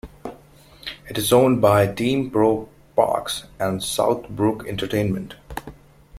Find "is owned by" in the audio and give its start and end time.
1.19-1.85